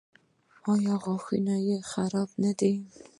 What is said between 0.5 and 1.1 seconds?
ایا